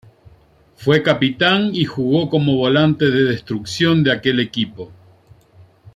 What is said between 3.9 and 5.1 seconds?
de aquel equipo.